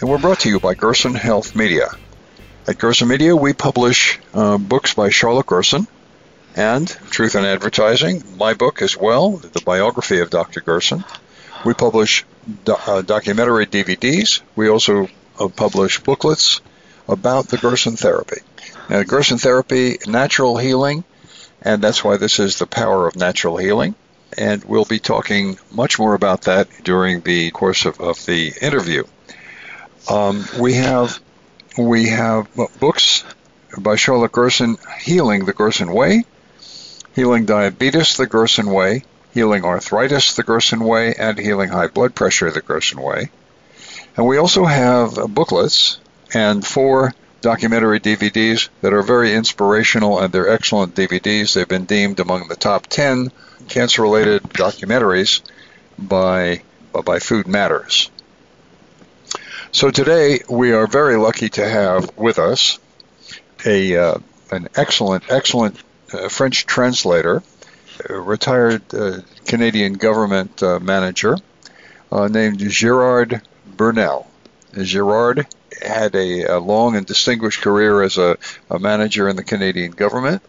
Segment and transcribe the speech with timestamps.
[0.00, 1.88] and we're brought to you by Gerson Health Media.
[2.68, 5.88] At Gerson Media, we publish uh, books by Charlotte Gerson
[6.54, 10.60] and Truth in Advertising, my book as well, the biography of Dr.
[10.60, 11.04] Gerson.
[11.64, 12.24] We publish
[12.64, 14.40] do- uh, documentary DVDs.
[14.54, 16.60] We also uh, publish booklets
[17.08, 18.42] about the Gerson therapy.
[18.88, 21.02] Now, Gerson therapy, natural healing,
[21.62, 23.94] and that's why this is the power of natural healing.
[24.36, 29.04] And we'll be talking much more about that during the course of, of the interview.
[30.08, 31.20] Um, we have
[31.76, 32.48] we have
[32.80, 33.24] books
[33.76, 36.24] by Charlotte Gerson, Healing the Gerson Way,
[37.14, 42.50] Healing Diabetes the Gerson Way, Healing Arthritis the Gerson Way, and Healing High Blood Pressure
[42.50, 43.30] the Gerson Way.
[44.16, 45.98] And we also have booklets
[46.32, 51.54] and four documentary DVDs that are very inspirational and they're excellent DVDs.
[51.54, 53.30] They've been deemed among the top 10
[53.68, 55.42] cancer related documentaries
[55.98, 56.62] by,
[57.04, 58.10] by Food Matters.
[59.78, 62.80] So today we are very lucky to have with us
[63.64, 64.18] a uh,
[64.50, 65.80] an excellent, excellent
[66.12, 67.44] uh, French translator,
[68.10, 71.36] retired uh, Canadian government uh, manager
[72.10, 73.40] uh, named Gerard
[73.76, 74.26] Burnell.
[74.82, 75.46] Gerard
[75.80, 78.36] had a, a, long and distinguished career as a,
[78.68, 80.42] a manager in the Canadian government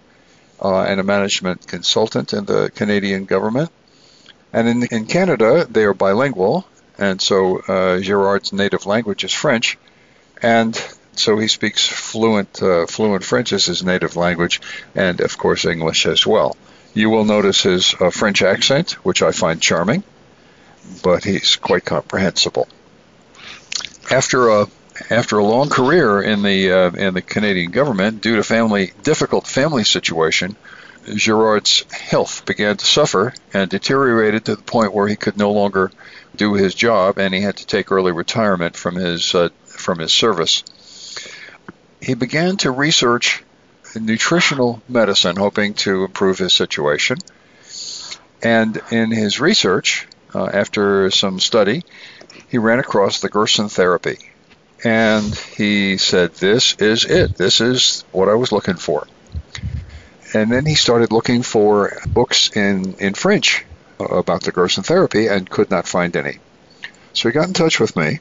[0.59, 3.69] uh, and a management consultant in the Canadian government.
[4.51, 6.65] And in, in Canada, they are bilingual
[6.99, 9.77] and so uh, Gerard's native language is French,
[10.41, 10.75] and
[11.15, 14.61] so he speaks fluent uh, fluent French as his native language,
[14.93, 16.55] and of course English as well.
[16.93, 20.03] You will notice his uh, French accent, which I find charming,
[21.01, 22.67] but he's quite comprehensible.
[24.11, 24.67] After a
[25.09, 29.47] after a long career in the uh, in the Canadian government, due to family difficult
[29.47, 30.57] family situation,
[31.15, 35.91] Gerard's health began to suffer and deteriorated to the point where he could no longer
[36.39, 40.13] do his job, and he had to take early retirement from his uh, from his
[40.13, 40.63] service.
[42.01, 43.43] He began to research
[43.95, 47.17] nutritional medicine, hoping to improve his situation.
[48.41, 51.83] And in his research, uh, after some study,
[52.47, 54.17] he ran across the Gerson therapy.
[54.81, 57.35] And he said, This is it.
[57.35, 59.07] This is what I was looking for.
[60.33, 63.65] And then he started looking for books in, in French
[63.99, 66.39] about the Gerson therapy and could not find any.
[67.13, 68.19] So he got in touch with me,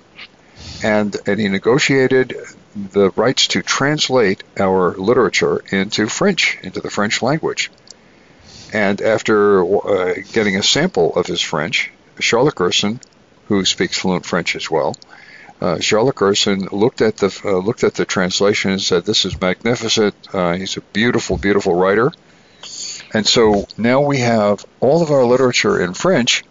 [0.83, 2.37] and, and he negotiated
[2.75, 7.71] the rights to translate our literature into French, into the French language.
[8.72, 11.91] And after uh, getting a sample of his French,
[12.21, 13.00] Charlotte Gerson,
[13.47, 14.97] who speaks fluent French as well,
[15.60, 19.41] uh, Charlotte Gerson looked at the uh, looked at the translation and said, "This is
[19.41, 20.15] magnificent.
[20.33, 22.12] Uh, he's a beautiful, beautiful writer."
[23.14, 26.44] And so now we have all of our literature in French,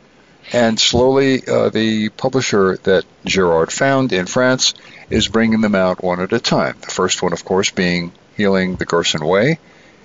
[0.51, 4.73] and slowly uh, the publisher that Gerard found in France
[5.09, 6.76] is bringing them out one at a time.
[6.82, 9.59] The first one, of course, being Healing the Gerson Way,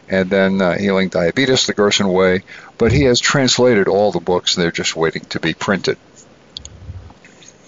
[0.09, 2.43] and then uh, Healing Diabetes the Gerson Way.
[2.77, 5.97] But he has translated all the books, and they're just waiting to be printed.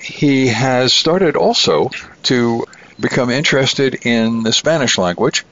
[0.01, 1.91] He has started also
[2.25, 2.67] to
[3.01, 5.45] become interested in the Spanish language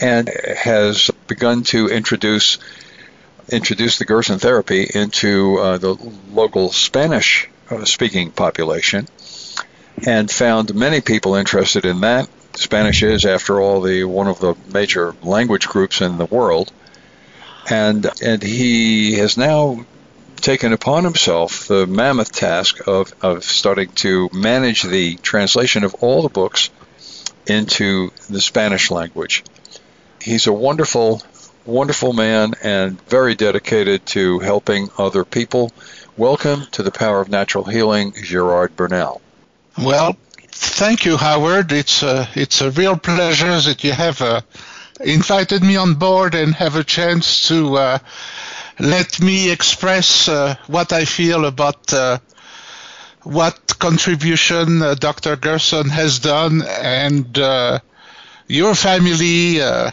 [0.00, 2.58] and has begun to introduce
[3.48, 5.94] introduce the Gerson therapy into uh, the
[6.32, 9.06] local Spanish uh, speaking population
[10.04, 12.28] and found many people interested in that.
[12.54, 16.72] Spanish is, after all, the one of the major language groups in the world,
[17.70, 19.84] and and he has now
[20.36, 26.22] taken upon himself the mammoth task of, of starting to manage the translation of all
[26.22, 26.70] the books
[27.46, 29.42] into the Spanish language.
[30.26, 31.22] He's a wonderful,
[31.64, 35.70] wonderful man and very dedicated to helping other people.
[36.16, 39.20] Welcome to the Power of Natural Healing, Gerard Bernal.
[39.78, 40.16] Well,
[40.50, 41.70] thank you, Howard.
[41.70, 44.40] It's a, it's a real pleasure that you have uh,
[45.00, 47.98] invited me on board and have a chance to uh,
[48.80, 52.18] let me express uh, what I feel about uh,
[53.22, 55.36] what contribution uh, Dr.
[55.36, 57.78] Gerson has done and uh,
[58.48, 59.92] your family uh,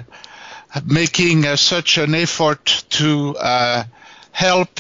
[0.86, 3.36] making uh, such an effort to
[4.32, 4.80] help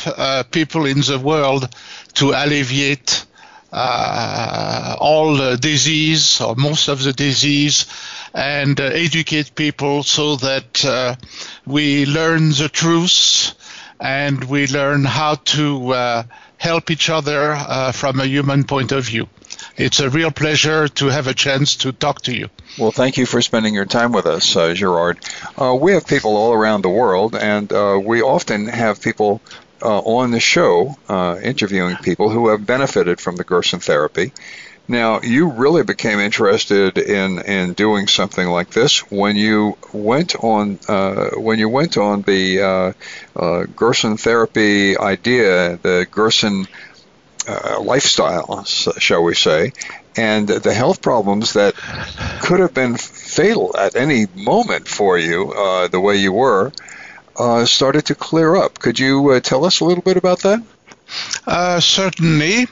[0.51, 1.69] people in the world
[2.15, 3.25] to alleviate
[3.71, 7.85] all the disease or most of the disease
[8.33, 11.17] and educate people so that
[11.65, 13.53] we learn the truth
[14.03, 16.23] and we learn how to uh,
[16.57, 19.27] help each other uh, from a human point of view.
[19.75, 22.49] It's a real pleasure to have a chance to talk to you.
[22.77, 25.17] Well, thank you for spending your time with us, uh, Gerard.
[25.57, 29.41] Uh, we have people all around the world, and uh, we often have people
[29.81, 30.95] uh, on the show
[31.43, 34.31] interviewing people who have benefited from the Gerson therapy.
[34.87, 40.77] Now, you really became interested in, in doing something like this when you went on
[40.89, 42.93] uh, when you went on the uh,
[43.35, 46.67] uh, Gerson therapy idea, the Gerson
[47.47, 49.73] uh, lifestyle, shall we say,
[50.15, 51.75] and the health problems that
[52.41, 56.71] could have been fatal at any moment for you, uh, the way you were,
[57.37, 58.79] uh, started to clear up.
[58.79, 61.81] Could you tell us a little bit about that?
[61.81, 62.67] certainly.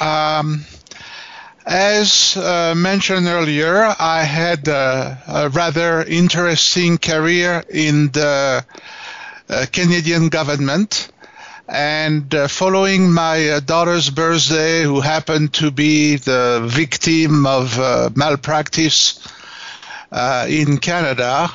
[0.00, 0.64] Um,
[1.64, 8.64] as uh, mentioned earlier, I had a, a, rather interesting career in the
[9.48, 11.11] uh, Canadian government.
[11.72, 18.10] And uh, following my uh, daughter's birthday, who happened to be the victim of uh,
[18.14, 19.18] malpractice
[20.12, 21.48] uh, in Canada,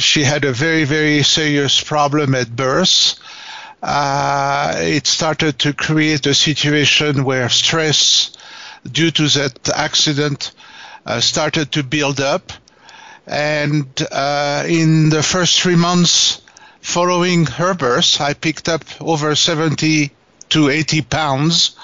[0.00, 3.18] she had a very, very serious problem at birth
[3.82, 8.30] it started to create a situation where stress
[8.90, 10.52] due to that accident
[11.04, 12.52] uh, started to build up.
[13.26, 16.42] And uh, in the first three months
[16.88, 20.10] following her birth, I picked up over 70
[20.48, 21.76] to 80 pounds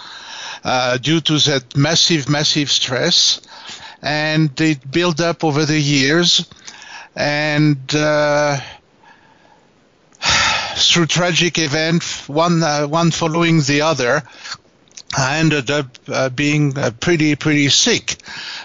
[0.64, 3.40] uh, due to that massive, massive stress.
[4.00, 6.48] And it built up over the years.
[7.14, 8.58] And uh,
[10.76, 14.22] through tragic events, one uh, one following the other,
[15.16, 18.16] I ended up uh, being uh, pretty pretty sick,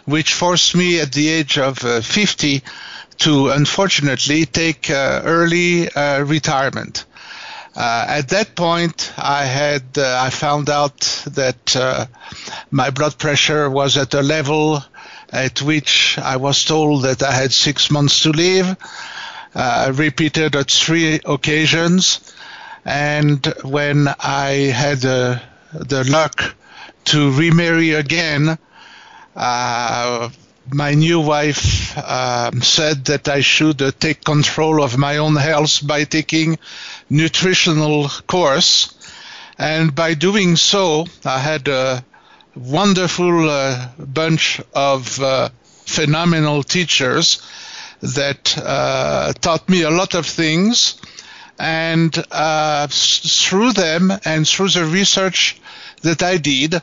[0.05, 2.63] which forced me at the age of uh, 50
[3.19, 7.05] to unfortunately take uh, early uh, retirement.
[7.75, 10.99] at that point, I had I found out
[11.31, 11.61] that
[12.71, 14.83] my blood pressure was at a level
[15.31, 18.75] at which I was told that I had six months to live
[19.55, 22.33] uh, repeated at three occasions.
[22.85, 25.39] And when I had uh,
[25.73, 26.55] the luck
[27.05, 28.57] to remarry again,
[29.35, 30.29] uh,
[30.73, 35.85] my new wife um, said that I should uh, take control of my own health
[35.85, 36.57] by taking
[37.09, 38.93] nutritional course.
[39.57, 42.03] And by doing so, I had a
[42.55, 45.49] wonderful uh, bunch of uh,
[45.85, 47.41] phenomenal teachers
[48.01, 50.95] that uh, taught me a lot of things.
[51.57, 55.59] And uh, through them and through the research
[56.03, 56.81] that I did,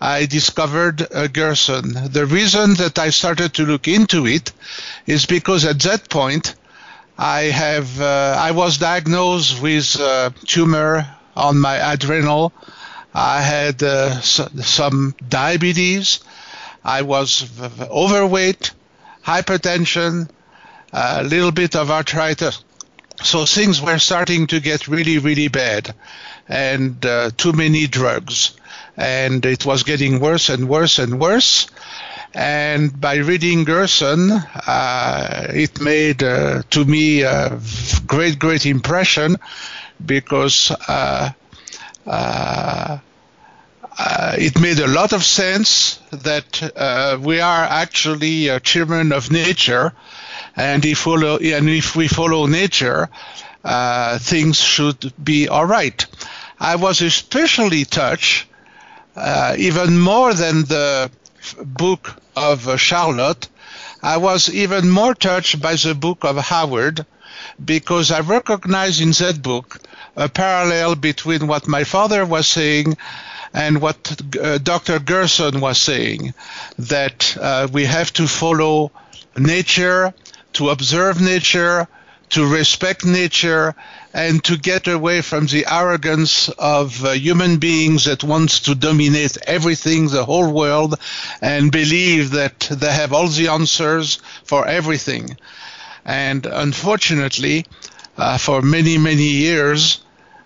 [0.00, 2.12] I discovered uh, Gerson.
[2.12, 4.52] The reason that I started to look into it
[5.06, 6.54] is because at that point,
[7.16, 12.52] I have uh, I was diagnosed with a tumor on my adrenal.
[13.14, 16.20] I had uh, some diabetes.
[16.84, 17.48] I was
[17.80, 18.72] overweight,
[19.24, 20.28] hypertension,
[20.92, 22.64] a little bit of arthritis.
[23.22, 25.94] So things were starting to get really, really bad,
[26.48, 28.52] and uh, too many drugs.
[28.96, 31.66] And it was getting worse and worse and worse.
[32.34, 37.60] And by reading Gerson, uh, it made uh, to me a
[38.06, 39.36] great, great impression
[40.04, 41.30] because uh,
[42.04, 42.98] uh,
[43.96, 49.92] uh, it made a lot of sense that we are actually children of nature
[50.56, 53.08] and if follow and if we follow nature,
[53.64, 56.06] uh, things should be all right.
[56.60, 58.46] I was especially touched,
[59.16, 61.10] uh, even more than the
[61.64, 63.48] book of Charlotte.
[64.02, 67.04] I was even more touched by the book of Howard
[67.62, 69.80] because I recognize in that book
[70.16, 72.96] a parallel between what my father was saying
[73.52, 74.98] and what uh, Dr.
[74.98, 76.34] Gerson was saying,
[76.78, 78.90] that uh, we have to follow
[79.38, 80.12] nature,
[80.54, 81.86] to observe nature,
[82.30, 83.74] to respect nature,
[84.12, 89.36] and to get away from the arrogance of uh, human beings that wants to dominate
[89.46, 90.98] everything, the whole world,
[91.42, 95.36] and believe that they have all the answers for everything.
[96.04, 97.66] And unfortunately,
[98.16, 100.00] uh, for many, many years,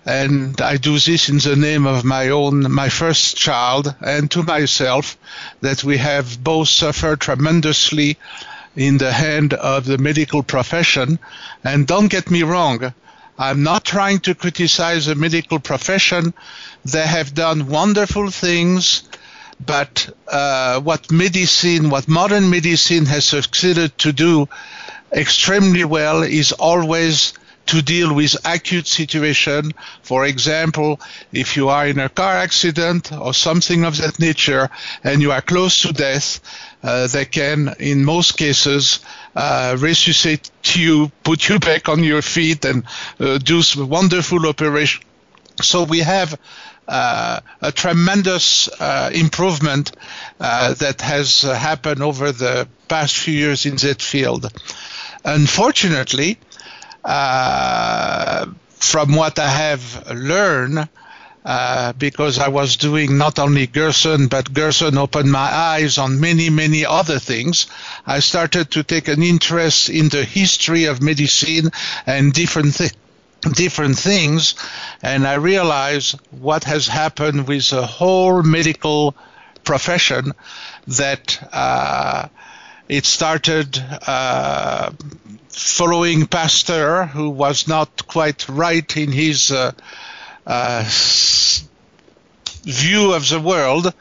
[0.07, 4.43] and I do this in the name of my own, my first child, and to
[4.43, 5.19] myself,
[5.61, 8.17] that we have both suffered tremendously
[8.79, 11.19] in the hand of the medical profession.
[11.65, 12.95] And don't get me wrong,
[13.37, 16.33] I'm not trying to criticize the medical profession.
[16.85, 19.03] They have done wonderful things,
[19.65, 24.49] but uh, what medicine, what modern medicine has succeeded to do
[25.13, 27.33] extremely well is always
[27.67, 29.73] to deal with acute situation.
[30.03, 31.01] For example,
[31.33, 34.71] if you are in a car accident or something of that nature
[35.05, 36.41] and you are close to death,
[36.83, 39.01] they can, in most cases,
[39.35, 42.85] uh, resuscitate you, put you back on your feet, and
[43.21, 45.03] uh, do some wonderful operation.
[45.61, 46.39] So we have
[46.87, 49.93] uh, a tremendous uh, improvement
[50.41, 54.51] uh, that has happened over the past few years in that field.
[55.25, 56.39] Unfortunately,
[57.05, 60.89] uh, from what I have learned,
[61.49, 66.51] uh, because I was doing not only Gerson, but Gerson opened my eyes on many,
[66.51, 67.69] many other things.
[68.07, 71.71] I started to take an interest in the history of medicine
[72.07, 72.93] and different things
[73.53, 74.57] different things
[75.01, 79.15] and I realized what has happened with the whole medical
[79.63, 80.33] profession
[80.89, 82.27] that uh,
[82.89, 83.79] it started
[84.09, 84.91] uh,
[85.51, 89.71] following Pasteur, who was not quite right in his uh,
[92.65, 93.93] view of the world.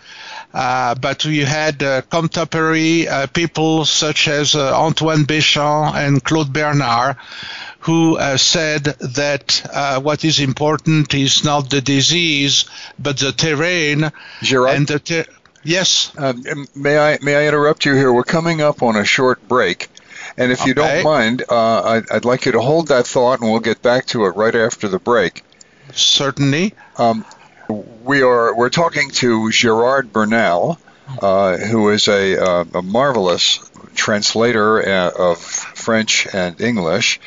[0.54, 6.52] Uh, but we had uh, contemporary uh, people such as uh, Antoine Béchamp and Claude
[6.52, 7.18] Bernard,
[7.82, 12.66] who said that what is important is not the disease,
[12.98, 14.12] but the terrain.
[14.42, 14.76] Gerard?
[14.76, 15.26] And the ter-
[15.64, 16.12] yes.
[16.76, 18.12] may I may I interrupt you here?
[18.12, 19.90] We're coming up on a short break.
[20.38, 23.50] And if you don't mind, uh, I'd, I'd, like you to hold that thought, and
[23.50, 25.44] we'll get back to it right after the break.
[25.94, 26.74] Certainly.
[26.98, 27.26] Um,
[28.04, 30.80] we are we're talking to Gerard Bernal,
[31.22, 37.20] uh, who is a, uh, a marvelous translator uh, of French and English,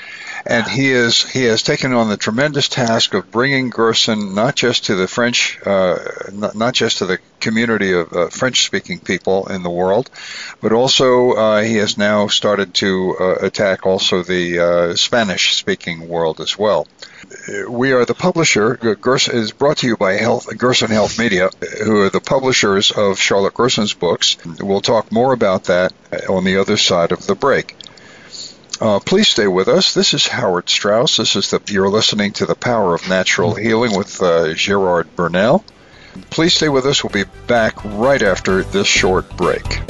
[0.47, 4.87] and he is he has taken on the tremendous task of bringing Gerson not just
[4.87, 5.99] to the French, uh,
[6.33, 10.11] not, not, just to the community of uh, French-speaking people in the world,
[10.61, 16.41] but also uh, he has now started to uh, attack also the uh, Spanish-speaking world
[16.41, 16.87] as well.
[17.69, 18.77] We are the publisher.
[18.77, 21.51] Gerson is brought to you by Health, Gerson Health Media,
[21.85, 24.37] who are the publishers of Charlotte Gerson's books.
[24.59, 25.93] We'll talk more about that
[26.29, 27.77] on the other side of the break.
[28.81, 29.93] Uh, please stay with us.
[29.93, 31.19] This is Howard Strauss.
[31.19, 35.63] This is the you're listening to the Power of Natural Healing with uh, Gerard Burnell.
[36.31, 37.05] Please stay with us.
[37.05, 39.83] We'll be back right after this short break.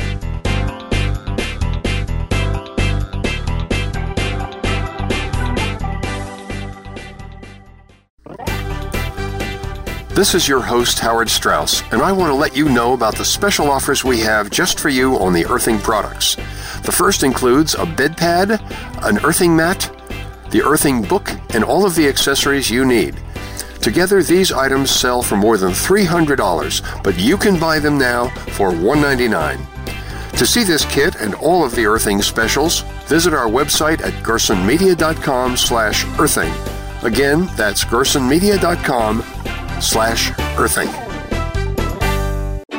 [10.17, 13.25] This is your host, Howard Strauss, and I want to let you know about the
[13.25, 16.37] special offers we have just for you on the earthing products.
[16.83, 18.61] The first includes a bed pad,
[19.03, 19.91] an earthing mat,
[20.51, 23.21] the earthing book, and all of the accessories you need.
[23.81, 28.71] Together, these items sell for more than $300, but you can buy them now for
[28.71, 29.59] 199.
[30.33, 35.57] To see this kit and all of the earthing specials, visit our website at gersonmedia.com
[35.57, 36.53] slash earthing.
[37.03, 39.23] Again, that's gersonmedia.com
[39.81, 40.89] slash earthing.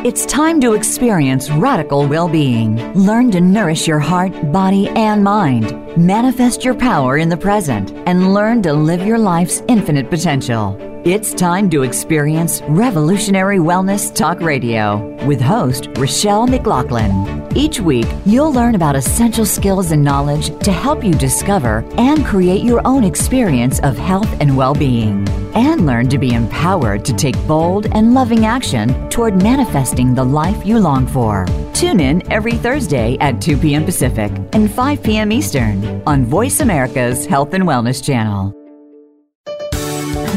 [0.03, 2.91] It's time to experience radical well being.
[2.93, 5.95] Learn to nourish your heart, body, and mind.
[5.95, 10.75] Manifest your power in the present and learn to live your life's infinite potential.
[11.05, 17.40] It's time to experience Revolutionary Wellness Talk Radio with host Rochelle McLaughlin.
[17.53, 22.63] Each week, you'll learn about essential skills and knowledge to help you discover and create
[22.63, 25.27] your own experience of health and well being.
[25.53, 30.65] And learn to be empowered to take bold and loving action toward manifesting the life
[30.65, 31.45] you long for.
[31.73, 33.83] Tune in every Thursday at 2 p.m.
[33.83, 35.33] Pacific and 5 p.m.
[35.33, 38.53] Eastern on Voice America's Health and Wellness Channel.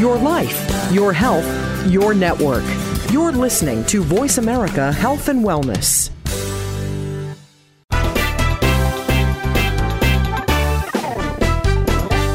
[0.01, 1.47] Your life, your health,
[1.87, 2.65] your network.
[3.13, 6.11] You're listening to Voice America Health and Wellness.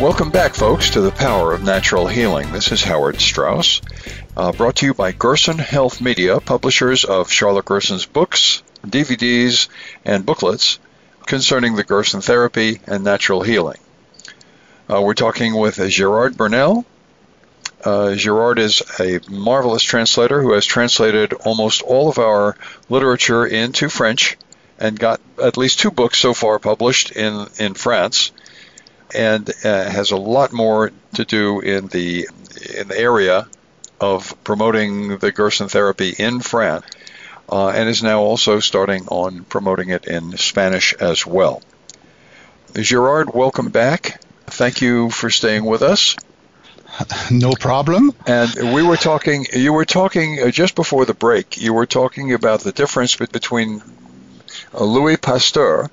[0.00, 2.52] Welcome back, folks, to the Power of Natural Healing.
[2.52, 3.80] This is Howard Strauss,
[4.36, 9.68] uh, brought to you by Gerson Health Media, publishers of Charlotte Gerson's books, DVDs,
[10.04, 10.78] and booklets
[11.24, 13.78] concerning the Gerson therapy and natural healing.
[14.92, 16.84] Uh, we're talking with uh, Gerard Bernal.
[17.82, 22.54] Uh, Gerard is a marvelous translator who has translated almost all of our
[22.90, 24.36] literature into French
[24.78, 28.30] and got at least two books so far published in, in France
[29.14, 32.28] and uh, has a lot more to do in the
[32.76, 33.46] in the area
[34.00, 36.84] of promoting the Gerson therapy in France,
[37.50, 41.62] uh, and is now also starting on promoting it in Spanish as well.
[42.74, 44.20] Gerard, welcome back.
[44.46, 46.16] Thank you for staying with us.
[47.30, 48.14] No problem.
[48.26, 49.46] And we were talking.
[49.52, 51.58] You were talking uh, just before the break.
[51.58, 53.82] You were talking about the difference between
[54.72, 55.90] uh, Louis Pasteur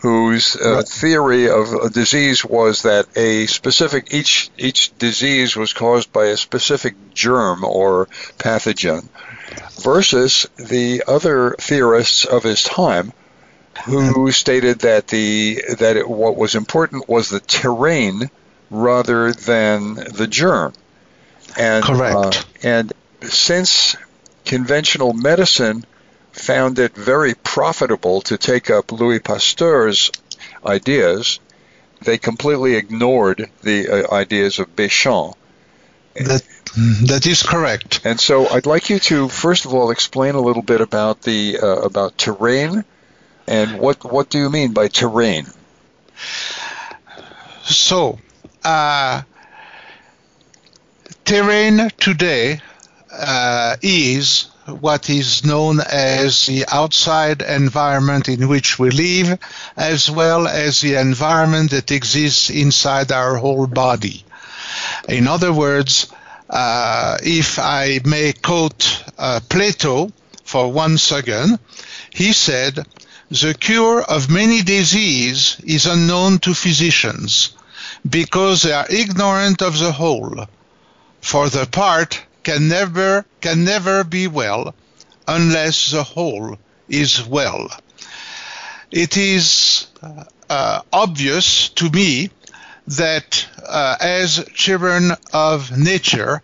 [0.00, 6.12] whose uh, theory of a disease was that a specific each each disease was caused
[6.12, 8.06] by a specific germ or
[8.38, 9.06] pathogen
[9.82, 13.12] versus the other theorists of his time
[13.84, 18.30] who stated that the that it, what was important was the terrain
[18.70, 20.72] rather than the germ.
[21.58, 22.14] And correct.
[22.14, 22.92] uh, and
[23.22, 23.96] since
[24.44, 25.84] conventional medicine
[26.32, 30.10] found it very profitable to take up Louis Pasteur's
[30.64, 31.40] ideas.
[32.02, 35.34] They completely ignored the uh, ideas of Béchamp.
[36.14, 36.42] That,
[37.06, 38.00] that is correct.
[38.04, 41.58] And so I'd like you to first of all explain a little bit about the
[41.62, 42.84] uh, about terrain
[43.46, 45.46] and what what do you mean by terrain?
[47.64, 48.18] So,
[48.64, 49.22] uh,
[51.24, 52.60] terrain today
[53.12, 59.38] uh, is what is known as the outside environment in which we live,
[59.76, 64.24] as well as the environment that exists inside our whole body.
[65.08, 66.06] In other words,
[66.48, 70.12] uh, if I may quote uh, Plato
[70.44, 71.58] for one second,
[72.10, 72.86] he said,
[73.30, 77.50] The cure of many diseases is unknown to physicians
[78.08, 80.46] because they are ignorant of the whole.
[81.20, 84.74] For the part can never can never be well
[85.26, 86.56] unless the whole
[86.88, 87.68] is well.
[88.90, 89.86] It is
[90.48, 92.30] uh, obvious to me
[92.88, 96.42] that uh, as children of nature,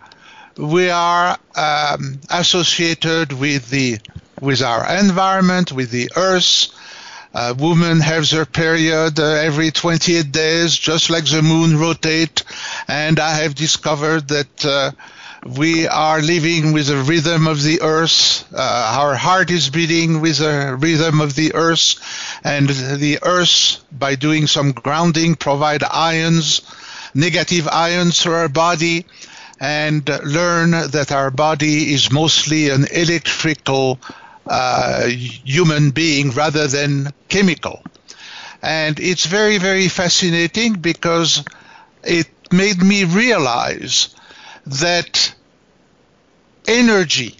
[0.56, 3.98] we are um, associated with the
[4.40, 6.68] with our environment, with the earth.
[7.34, 12.42] Uh, women have their period uh, every 28 days, just like the moon rotate.
[12.88, 14.92] And I have discovered that uh,
[15.46, 18.44] we are living with the rhythm of the earth.
[18.52, 21.96] Uh, our heart is beating with the rhythm of the earth,
[22.42, 26.62] and the earth, by doing some grounding, provide ions,
[27.14, 29.06] negative ions to our body,
[29.60, 33.98] and learn that our body is mostly an electrical
[34.46, 37.82] uh, human being rather than chemical.
[38.62, 41.44] And it's very, very fascinating because
[42.02, 44.15] it made me realize
[44.66, 45.34] that
[46.66, 47.36] energy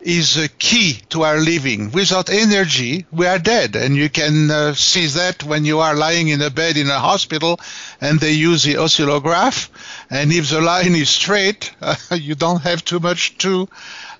[0.00, 1.90] is a key to our living.
[1.90, 3.76] Without energy, we are dead.
[3.76, 6.98] And you can uh, see that when you are lying in a bed in a
[6.98, 7.60] hospital
[8.00, 9.68] and they use the oscillograph.
[10.08, 13.68] And if the line is straight, uh, you don't have too much to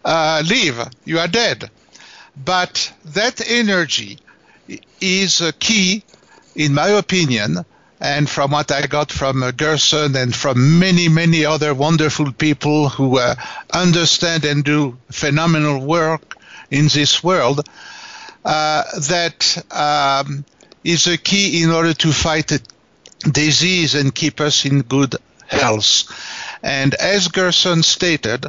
[0.04, 0.90] uh, live.
[1.04, 1.70] You are dead.
[2.36, 4.18] But that energy
[5.00, 6.04] is a key,
[6.54, 7.64] in my opinion,
[8.00, 12.88] and from what I got from uh, Gerson and from many, many other wonderful people
[12.88, 13.34] who uh,
[13.72, 16.36] understand and do phenomenal work
[16.70, 17.68] in this world,
[18.44, 20.44] uh, that um,
[20.82, 22.58] is a key in order to fight
[23.30, 26.04] disease and keep us in good health.
[26.62, 28.46] And as Gerson stated,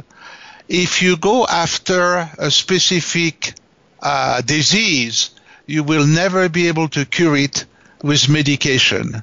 [0.68, 3.52] if you go after a specific
[4.00, 5.30] uh, disease,
[5.66, 7.66] you will never be able to cure it
[8.02, 9.22] with medication.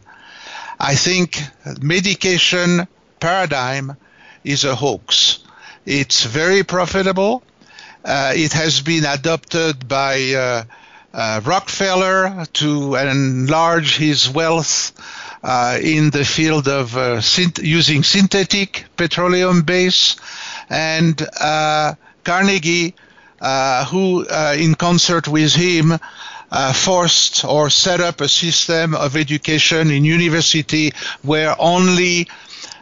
[0.80, 1.42] I think
[1.82, 2.88] medication
[3.20, 3.98] paradigm
[4.44, 5.40] is a hoax.
[5.86, 7.44] It's very profitable.
[8.06, 10.64] Uh, it has been adopted by uh,
[11.14, 14.94] uh, Rockefeller to enlarge his wealth
[15.44, 20.16] uh, in the field of uh, synth- using synthetic petroleum base,
[20.70, 22.96] and uh, Carnegie,
[23.90, 25.98] who, in concert with him,
[26.52, 32.28] uh, forced or set up a system of education in university where only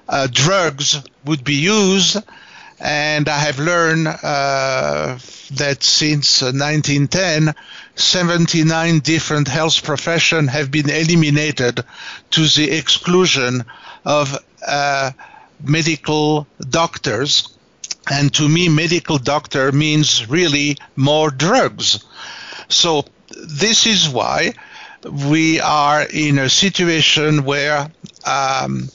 [0.08, 2.18] uh, drugs would be used.
[2.80, 5.18] And I have learned uh,
[5.52, 7.56] that since 1910,
[7.96, 11.84] 79 different health professions have been eliminated
[12.32, 13.66] to the exclusion
[14.06, 15.12] of uh,
[15.64, 17.50] medical doctors.
[18.10, 22.06] And to me, medical doctor means really more drugs.
[22.70, 23.06] So
[23.46, 24.54] this is why
[25.12, 27.90] we are in a situation where,
[28.26, 28.90] um,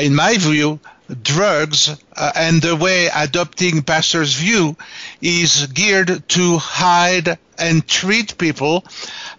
[0.00, 0.80] in my view,
[1.22, 4.76] drugs uh, and the way adopting Pasteur's view
[5.20, 8.84] is geared to hide and treat people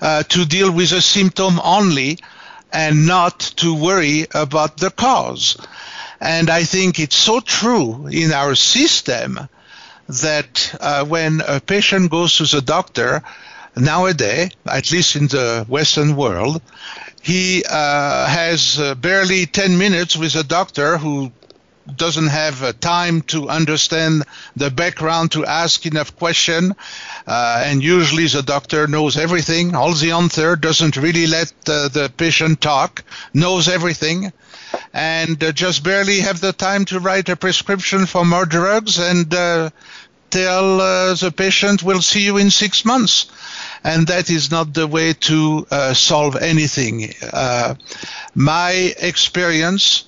[0.02, 2.20] uh, to deal with a symptom only
[2.74, 5.58] and not to worry about the cause.
[6.20, 9.40] And I think it's so true in our system
[10.08, 13.24] that uh, when a patient goes to the doctor,
[13.76, 16.62] nowadays, at least in the Western world,
[17.22, 21.32] he uh, has uh, barely 10 minutes with a doctor who
[21.96, 24.24] doesn't have uh, time to understand
[24.56, 26.76] the background to ask enough question
[27.28, 29.76] uh, and usually the doctor knows everything.
[29.76, 33.04] All the answer doesn't really let the patient talk
[33.34, 34.32] knows everything
[34.94, 39.34] and uh, just barely have the time to write a prescription for more drugs and
[39.34, 39.70] uh,
[40.32, 43.30] tell uh, the patient we'll see you in six months
[43.84, 47.14] and that is not the way to solve anything
[48.36, 50.06] my experience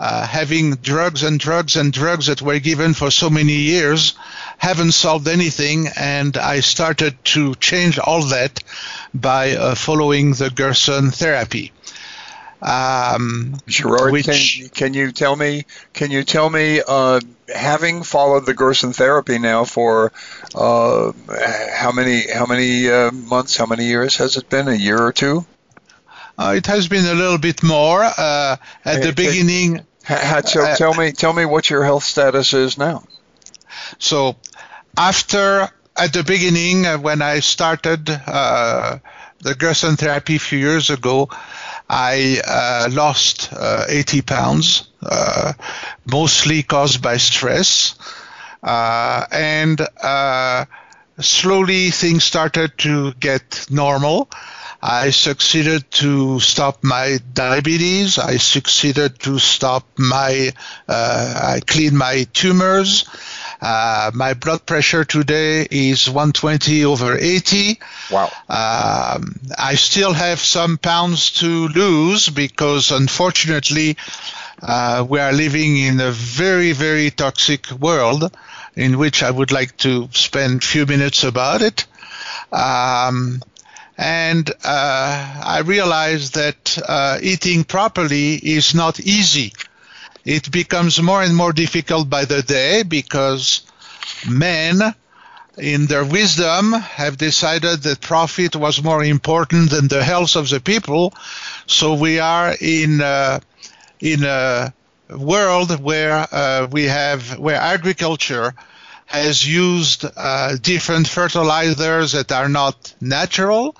[0.00, 4.14] uh, having drugs and drugs and drugs that were given for so many years
[4.56, 5.88] haven't solved anything.
[5.94, 8.64] And I started to change all that
[9.12, 11.72] by uh, following the Gerson therapy.
[12.62, 15.64] Um, Gerard, which, can, can, you tell me?
[15.94, 17.20] Can you tell me, uh,
[17.54, 20.12] having followed the Gerson therapy now for
[20.54, 21.12] uh,
[21.72, 24.68] how many how many uh, months, how many years has it been?
[24.68, 25.46] A year or two?
[26.36, 28.02] Uh, it has been a little bit more.
[28.02, 32.78] Uh, at the beginning, so uh, tell me, tell me what your health status is
[32.78, 33.04] now.
[33.98, 34.36] So,
[34.96, 38.98] after at the beginning uh, when I started uh,
[39.40, 41.28] the Gerson therapy a few years ago,
[41.92, 45.54] I uh, lost uh, 80 pounds, uh,
[46.06, 47.96] mostly caused by stress,
[48.62, 49.80] and
[51.18, 54.30] slowly things started to get normal.
[54.82, 58.18] I succeeded to stop my diabetes.
[58.18, 60.52] I succeeded to stop my,
[60.88, 63.04] uh, I cleaned my tumors.
[63.60, 67.78] Uh, my blood pressure today is 120 over 80.
[68.10, 68.30] Wow.
[68.48, 73.96] Um, I still have some pounds to lose because unfortunately,
[74.62, 78.34] uh, we are living in a very, very toxic world
[78.76, 81.86] in which I would like to spend a few minutes about it.
[82.52, 83.42] Um,
[83.98, 89.52] and uh, I realized that uh, eating properly is not easy.
[90.24, 93.62] It becomes more and more difficult by the day because
[94.28, 94.94] men,
[95.56, 100.60] in their wisdom, have decided that profit was more important than the health of the
[100.60, 101.14] people.
[101.66, 103.40] So we are in uh,
[104.00, 104.72] in a
[105.10, 108.54] world where uh, we have where agriculture
[109.06, 113.74] has used uh, different fertilizers that are not natural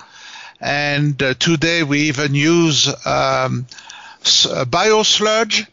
[0.60, 3.64] and uh, today we even use um,
[4.46, 5.66] uh, biosludge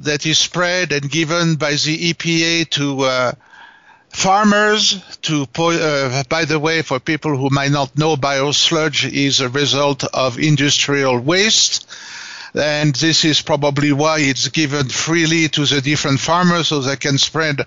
[0.00, 3.32] that is spread and given by the EPA to uh,
[4.10, 9.48] farmers to uh, by the way for people who might not know biosludge is a
[9.48, 11.88] result of industrial waste
[12.54, 17.18] and this is probably why it's given freely to the different farmers so they can
[17.18, 17.60] spread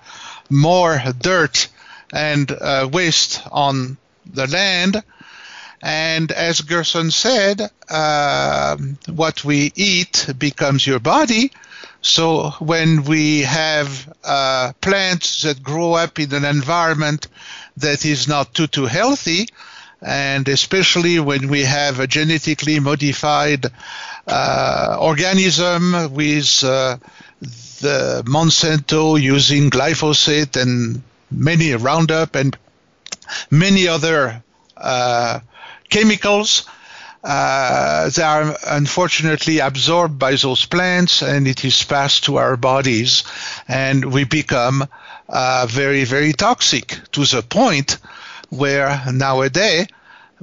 [0.49, 1.67] more dirt
[2.11, 3.97] and uh, waste on
[4.33, 5.03] the land
[5.81, 11.51] and as Gerson said, uh, what we eat becomes your body.
[12.01, 17.27] So when we have uh, plants that grow up in an environment
[17.77, 19.47] that is not too too healthy,
[20.01, 23.67] and especially when we have a genetically modified
[24.27, 26.97] uh, organism with uh,
[27.81, 32.57] the Monsanto using glyphosate and many Roundup and
[33.51, 34.43] many other
[34.75, 35.39] uh,
[35.89, 36.65] chemicals.
[37.23, 43.23] Uh, they are unfortunately absorbed by those plants and it is passed to our bodies
[43.67, 44.87] and we become
[45.29, 47.97] uh, very, very toxic to the point
[48.49, 49.87] where nowadays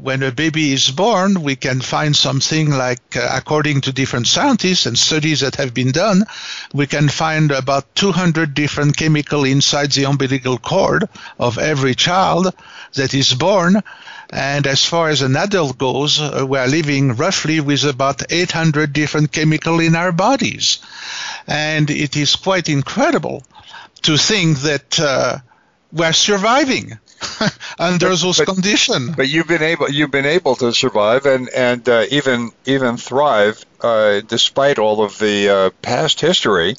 [0.01, 4.87] when a baby is born, we can find something like, uh, according to different scientists
[4.87, 6.25] and studies that have been done,
[6.73, 11.09] we can find about 200 different chemical inside the umbilical cord
[11.39, 12.55] of every child
[12.95, 13.83] that is born.
[14.31, 18.93] And as far as an adult goes, uh, we are living roughly with about 800
[18.93, 20.79] different chemical in our bodies.
[21.49, 23.43] And it is quite incredible
[24.03, 25.39] to think that uh,
[25.91, 26.99] we're surviving
[27.79, 29.17] under but, those but, conditions.
[29.17, 33.65] But you've been able you've been able to survive and and uh, even even thrive
[33.81, 36.77] uh, despite all of the uh, past history,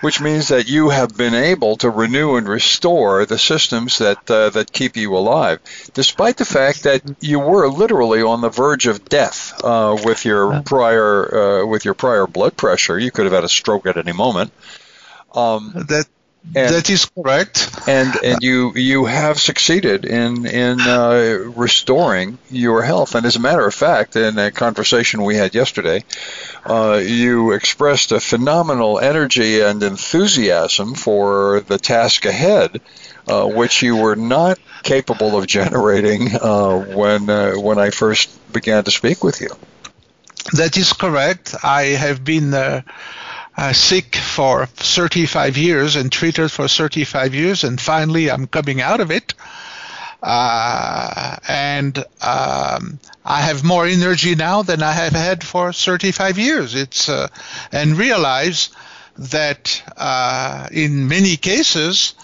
[0.00, 4.50] which means that you have been able to renew and restore the systems that uh,
[4.50, 5.60] that keep you alive,
[5.94, 10.62] despite the fact that you were literally on the verge of death uh, with your
[10.62, 12.98] prior uh, with your prior blood pressure.
[12.98, 14.52] You could have had a stroke at any moment.
[15.34, 16.06] Um, that
[16.54, 17.70] and, that is correct.
[17.88, 23.14] And and you you have succeeded in in uh, restoring your health.
[23.14, 26.04] And as a matter of fact, in a conversation we had yesterday,
[26.64, 32.80] uh, you expressed a phenomenal energy and enthusiasm for the task ahead,
[33.28, 38.84] uh, which you were not capable of generating uh, when uh, when I first began
[38.84, 39.48] to speak with you.
[40.52, 41.56] That is correct.
[41.64, 42.54] I have been
[43.56, 49.00] uh, sick for 35 years and treated for 35 years, and finally I'm coming out
[49.00, 49.34] of it.
[50.22, 56.74] Uh, and um, I have more energy now than I have had for 35 years.
[56.74, 57.28] It's uh,
[57.70, 58.70] and realize
[59.18, 62.14] that uh, in many cases,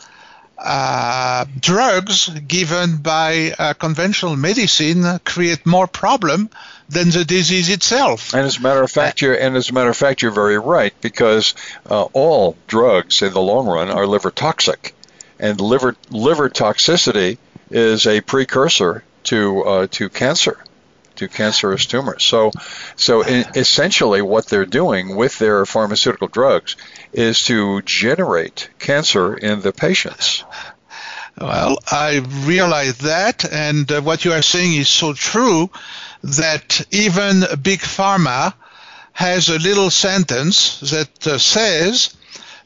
[0.59, 6.51] uh, drugs given by uh, conventional medicine create more problem
[6.88, 8.35] than the disease itself.
[8.35, 10.59] And as a matter of fact, you're and as a matter of fact, you're very
[10.59, 11.55] right because
[11.88, 14.95] uh, all drugs in the long run are liver toxic,
[15.38, 17.38] and liver liver toxicity
[17.71, 20.59] is a precursor to uh, to cancer
[21.16, 22.25] to cancerous tumors.
[22.25, 22.51] So,
[22.97, 26.77] so essentially, what they're doing with their pharmaceutical drugs
[27.12, 30.45] is to generate cancer in the patients.
[31.38, 35.71] Well, I realize that, and uh, what you are saying is so true
[36.23, 38.55] that even big pharma
[39.13, 42.15] has a little sentence that uh, says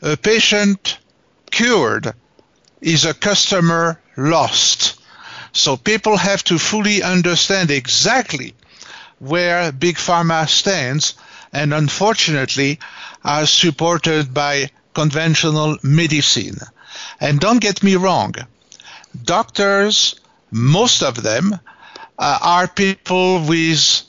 [0.03, 0.99] a patient
[1.51, 2.13] cured
[2.81, 5.01] is a customer lost.
[5.53, 8.55] So people have to fully understand exactly
[9.19, 11.15] where big pharma stands
[11.53, 12.79] and unfortunately
[13.25, 16.59] are supported by conventional medicine.
[17.21, 18.35] And don't get me wrong,
[19.25, 20.17] doctors,
[20.51, 21.59] most of them,
[22.19, 24.03] uh, are people with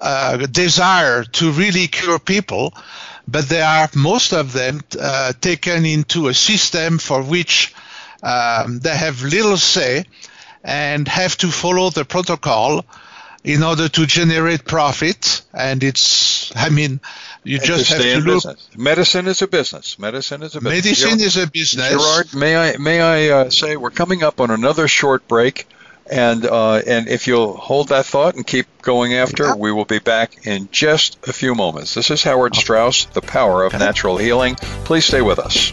[0.00, 2.74] uh, desire to really cure people,
[3.28, 7.74] but they are most of them uh, taken into a system for which
[8.22, 10.04] um, they have little say
[10.64, 12.84] and have to follow the protocol
[13.44, 15.42] in order to generate profit.
[15.54, 17.00] And it's, I mean,
[17.44, 18.42] you just have to look.
[18.42, 18.68] Business.
[18.76, 19.98] Medicine is a business.
[19.98, 20.84] Medicine is a business.
[20.84, 21.90] Medicine is a business.
[21.90, 25.68] Gerard, may I may I uh, say we're coming up on another short break.
[26.10, 29.98] And uh, and if you'll hold that thought and keep going after, we will be
[29.98, 31.94] back in just a few moments.
[31.94, 34.54] This is Howard Strauss, The Power of Natural Healing.
[34.84, 35.72] Please stay with us.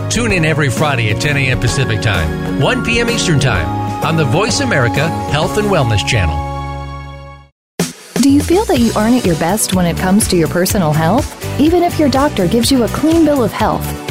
[0.11, 1.57] Tune in every Friday at 10 a.m.
[1.61, 3.09] Pacific Time, 1 p.m.
[3.09, 6.35] Eastern Time on the Voice America Health and Wellness Channel.
[8.15, 10.91] Do you feel that you aren't at your best when it comes to your personal
[10.91, 11.61] health?
[11.61, 14.10] Even if your doctor gives you a clean bill of health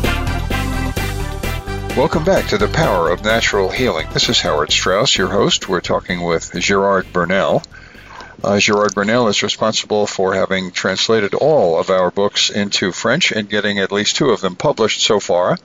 [1.97, 4.07] Welcome back to the Power of Natural Healing.
[4.13, 5.67] This is Howard Strauss, your host.
[5.67, 7.61] We're talking with Gerard Bernal.
[8.41, 13.49] Uh, Gerard Bernal is responsible for having translated all of our books into French and
[13.49, 15.57] getting at least two of them published so far.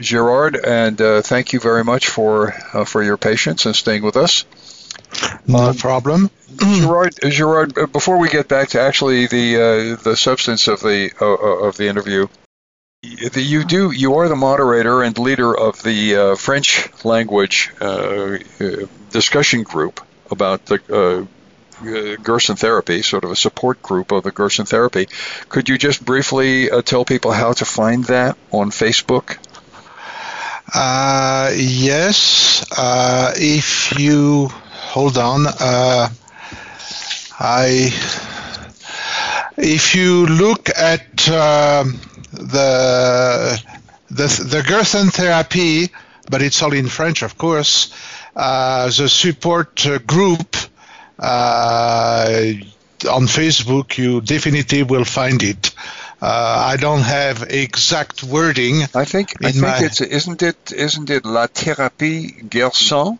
[0.00, 2.50] Gerard, and thank you very much for
[2.86, 4.44] for your patience and staying with us.
[5.46, 6.30] No problem.
[6.56, 11.88] Gerard, Gerard, before we get back to actually the the substance of the of the
[11.88, 12.28] interview,
[13.02, 13.90] you do.
[13.90, 20.00] You are the moderator and leader of the uh, French language uh, uh discussion group
[20.30, 25.08] about the uh, Gerson therapy, sort of a support group of the Gerson therapy.
[25.48, 29.36] Could you just briefly uh, tell people how to find that on Facebook?
[30.72, 32.64] Uh, yes.
[33.36, 34.48] if you
[34.92, 35.46] hold on,
[37.40, 37.92] I.
[39.56, 42.00] If you look at um,
[42.32, 43.62] the
[44.10, 45.90] the the Gerson therapy,
[46.30, 47.92] but it's all in French, of course.
[48.34, 50.56] Uh, the support uh, group
[51.18, 52.52] uh,
[53.10, 55.74] on Facebook, you definitely will find it.
[56.20, 58.82] Uh, I don't have exact wording.
[58.94, 63.18] I think I think it's isn't it isn't it La Thérapie Gerson?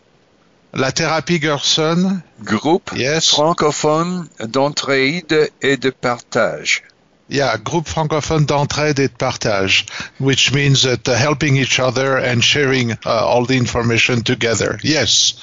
[0.73, 2.23] La Thérapie Gerson.
[2.43, 3.29] Groupe yes.
[3.29, 6.83] francophone d'entraide et de partage.
[7.29, 9.85] Yeah, groupe francophone d'entraide et de partage,
[10.17, 14.79] which means that uh, helping each other and sharing uh, all the information together.
[14.83, 15.35] Yes,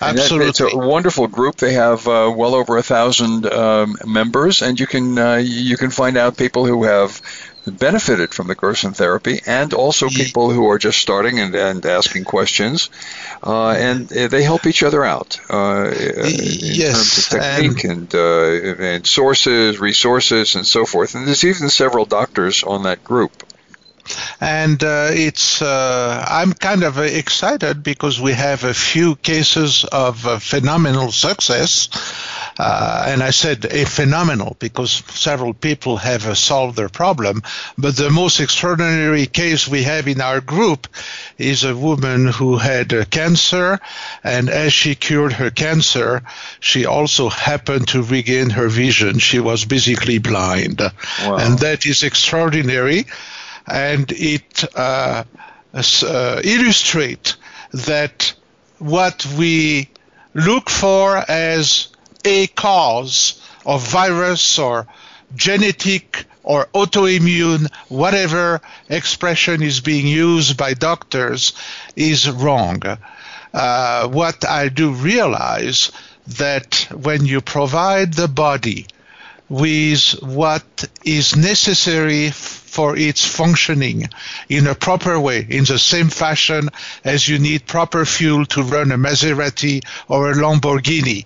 [0.00, 0.48] absolutely.
[0.48, 1.56] it's a wonderful group.
[1.56, 5.90] They have uh, well over a thousand um, members, and you can uh, you can
[5.90, 7.20] find out people who have
[7.66, 12.24] benefited from the Gerson therapy, and also people who are just starting and, and asking
[12.24, 12.90] questions,
[13.42, 18.14] uh, and they help each other out uh, in yes, terms of technique and, and,
[18.14, 21.14] uh, and sources, resources, and so forth.
[21.14, 23.44] And there's even several doctors on that group
[24.40, 30.26] and uh, it's uh, I'm kind of excited because we have a few cases of
[30.26, 31.88] uh, phenomenal success.
[32.62, 37.42] Uh, and I said a phenomenal because several people have uh, solved their problem.
[37.78, 40.86] But the most extraordinary case we have in our group
[41.38, 43.80] is a woman who had uh, cancer,
[44.22, 46.22] and as she cured her cancer,
[46.60, 49.20] she also happened to regain her vision.
[49.20, 51.36] She was basically blind, wow.
[51.36, 53.06] and that is extraordinary
[53.66, 55.24] and it uh,
[55.72, 57.36] uh, illustrates
[57.72, 58.34] that
[58.78, 59.88] what we
[60.34, 61.88] look for as
[62.24, 64.86] a cause of virus or
[65.34, 71.52] genetic or autoimmune, whatever expression is being used by doctors,
[71.96, 72.82] is wrong.
[73.52, 75.92] Uh, what I do realize
[76.26, 78.86] that when you provide the body
[79.48, 84.08] with what is necessary for its functioning
[84.48, 86.68] in a proper way, in the same fashion
[87.02, 91.24] as you need proper fuel to run a Maserati or a Lamborghini.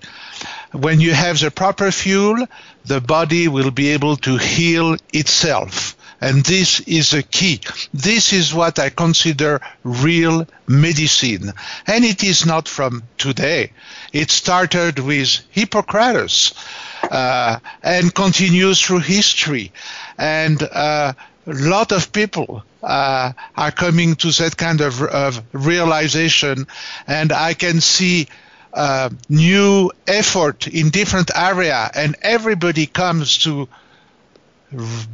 [0.75, 2.47] When you have the proper fuel,
[2.85, 5.97] the body will be able to heal itself.
[6.21, 7.61] And this is a key.
[7.93, 11.53] This is what I consider real medicine.
[11.87, 13.73] And it is not from today.
[14.13, 16.55] It started with Hippocrates
[17.03, 19.71] uh, and continues through history.
[20.19, 21.13] And uh,
[21.47, 26.67] a lot of people uh, are coming to that kind of, of realization,
[27.07, 28.29] and I can see
[28.75, 33.68] uh, new effort in different area, and everybody comes to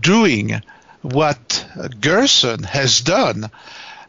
[0.01, 0.63] doing
[1.03, 1.67] what
[2.01, 3.51] Gerson has done,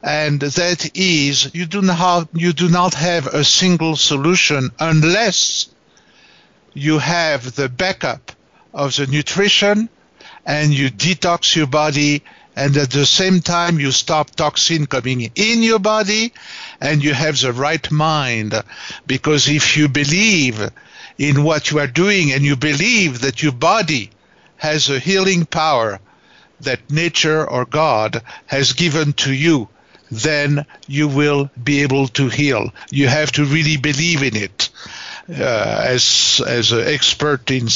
[0.01, 5.67] and that is you do not have, you do not have a single solution unless
[6.73, 8.31] you have the backup
[8.73, 9.89] of the nutrition
[10.45, 12.23] and you detox your body
[12.55, 16.33] and at the same time you stop toxin coming in your body
[16.79, 18.53] and you have the right mind
[19.07, 20.69] because if you believe
[21.17, 24.09] in what you are doing and you believe that your body
[24.57, 25.99] has a healing power
[26.61, 29.67] that nature or God has given to you,
[30.11, 32.71] then you will be able to heal.
[32.91, 34.69] You have to really believe in it.
[35.29, 37.67] Uh, as as an expert in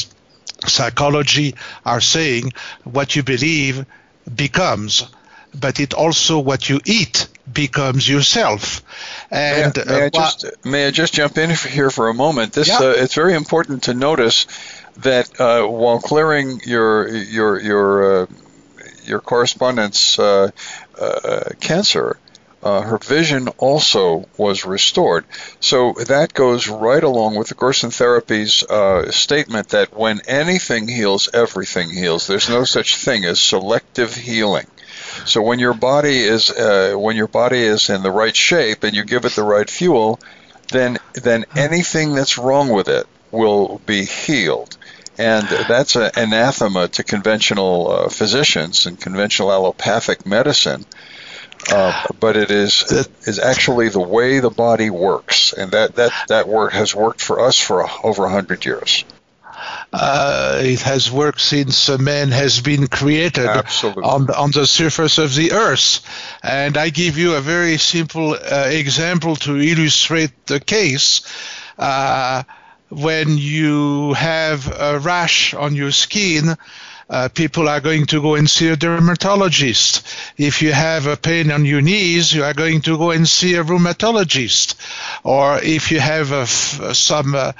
[0.67, 1.55] psychology
[1.85, 2.51] are saying,
[2.83, 3.85] what you believe
[4.33, 5.07] becomes,
[5.53, 8.81] but it also what you eat becomes yourself.
[9.31, 12.13] And may I, may I uh, just may I just jump in here for a
[12.13, 12.53] moment?
[12.53, 12.79] This yeah.
[12.79, 14.47] uh, it's very important to notice
[14.97, 18.25] that uh, while clearing your your your uh,
[19.05, 20.51] your correspondence uh,
[22.65, 25.23] uh, her vision also was restored.
[25.59, 28.63] So that goes right along with the Gerson Therapy's
[29.11, 32.27] statement that when anything heals, everything heals.
[32.27, 34.65] There's no such thing as selective healing.
[35.25, 38.95] So when your body is uh, when your body is in the right shape and
[38.95, 40.19] you give it the right fuel,
[40.71, 44.77] then then anything that's wrong with it will be healed.
[45.17, 50.85] And that's an anathema to conventional uh, physicians and conventional allopathic medicine.
[51.71, 56.47] Uh, but it is is actually the way the body works, and that that that
[56.47, 59.03] work has worked for us for over a hundred years.
[59.91, 64.03] Uh, it has worked since man has been created Absolutely.
[64.03, 66.01] on on the surface of the earth.
[66.43, 71.21] And I give you a very simple uh, example to illustrate the case.
[71.77, 72.43] Uh,
[72.89, 76.55] when you have a rash on your skin,
[77.09, 80.05] uh, people are going to go and see a dermatologist.
[80.37, 83.55] If you have a pain on your knees, you are going to go and see
[83.55, 84.75] a rheumatologist.
[85.23, 87.51] Or if you have a, some uh,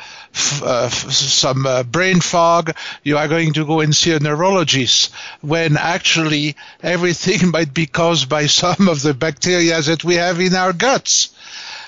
[0.64, 5.14] uh, some uh, brain fog, you are going to go and see a neurologist.
[5.42, 10.56] When actually everything might be caused by some of the bacteria that we have in
[10.56, 11.30] our guts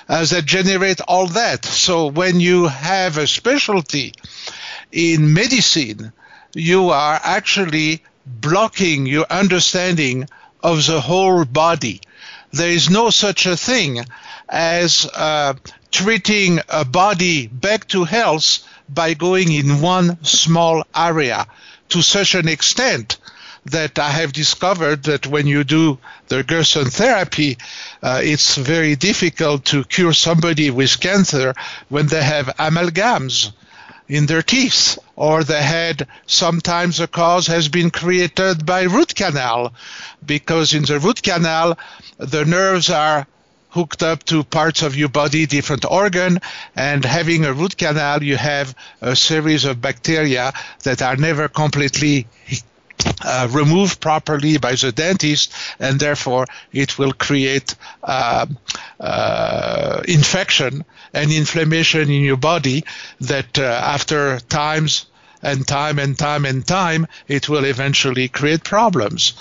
[0.08, 1.64] uh, that generate all that.
[1.64, 4.14] So when you have a specialty
[4.90, 6.12] in medicine,
[6.58, 10.28] you are actually blocking your understanding
[10.60, 12.00] of the whole body.
[12.50, 14.04] There is no such a thing
[14.48, 15.54] as uh,
[15.92, 21.46] treating a body back to health by going in one small area
[21.90, 23.18] to such an extent
[23.66, 27.58] that I have discovered that when you do the Gerson therapy,
[28.02, 31.54] uh, it's very difficult to cure somebody with cancer
[31.88, 33.52] when they have amalgams
[34.08, 39.72] in their teeth or the head sometimes the cause has been created by root canal
[40.24, 41.78] because in the root canal
[42.16, 43.26] the nerves are
[43.70, 46.40] hooked up to parts of your body, different organ,
[46.74, 50.52] and having a root canal, you have a series of bacteria
[50.84, 52.26] that are never completely
[53.24, 58.46] uh, removed properly by the dentist, and therefore it will create uh,
[59.00, 62.84] uh, infection and inflammation in your body
[63.20, 65.06] that uh, after times
[65.42, 69.34] and time and time and time, it will eventually create problems.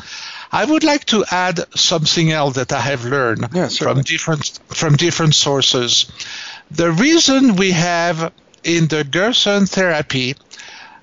[0.51, 4.95] I would like to add something else that I have learned yeah, from different from
[4.95, 6.05] different sources.
[6.71, 8.31] The reason we have
[8.63, 10.35] in the Gerson therapy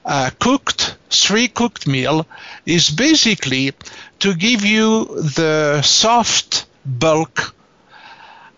[0.04, 2.26] uh, cooked three cooked meal
[2.66, 3.72] is basically
[4.20, 5.06] to give you
[5.36, 7.54] the soft bulk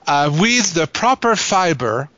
[0.06, 2.08] uh, with the proper fiber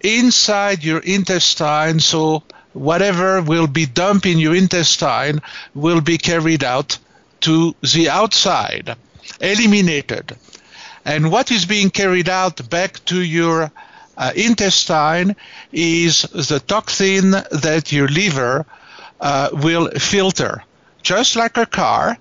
[0.00, 5.40] inside your intestine so whatever will be dumped in your intestine
[5.74, 6.98] will be carried out
[7.40, 8.96] to the outside
[9.40, 10.36] eliminated.
[11.04, 13.70] And what is being carried out back to your
[14.16, 15.34] uh, intestine
[15.72, 18.66] is the toxin that your liver
[19.22, 20.62] uh, will filter.
[21.02, 22.18] Just like a car,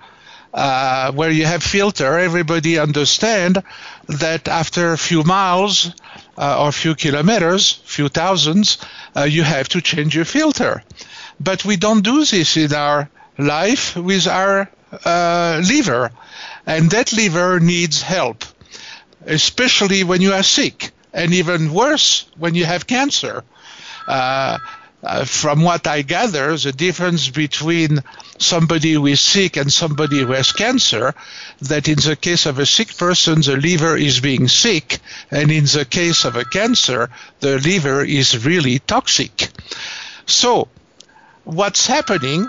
[0.54, 3.64] uh, where you have filter, everybody understand
[4.08, 5.94] that after a few miles
[6.38, 8.78] uh, or a few kilometers, few thousands,
[9.16, 10.84] uh, you have to change your filter.
[11.40, 14.70] But we don't do this in our life with our
[15.06, 16.12] uh, liver,
[16.66, 18.44] and that liver needs help,
[19.26, 23.44] especially when you are sick and even worse when you have cancer.
[25.04, 28.04] Uh, from what I gather, the difference between
[28.38, 31.16] somebody who is sick and somebody who has cancer,
[31.62, 35.00] that in the case of a sick person, the liver is being sick,
[35.32, 39.50] and in the case of a cancer, the liver is really toxic.
[40.28, 40.68] So,
[41.46, 42.48] what's happening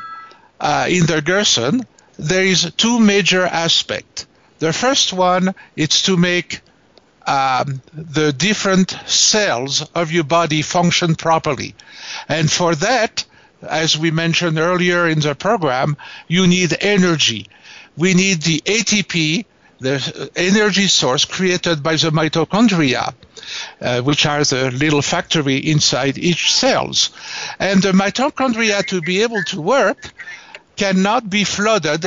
[0.61, 1.87] uh, in the Gerson
[2.19, 4.27] there is two major aspects.
[4.59, 6.61] The first one is to make
[7.27, 11.75] um, the different cells of your body function properly.
[12.29, 13.25] And for that,
[13.62, 15.97] as we mentioned earlier in the program,
[16.29, 17.49] you need energy.
[17.97, 19.45] We need the ATP,
[19.79, 23.14] the energy source created by the mitochondria,
[23.81, 27.11] uh, which are the little factory inside each cells.
[27.59, 30.12] And the mitochondria, to be able to work,
[30.77, 32.07] cannot be flooded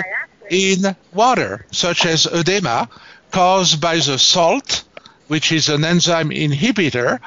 [0.49, 2.89] in water, such as edema
[3.32, 4.84] caused by the salt,
[5.28, 7.19] which is an enzyme inhibitor,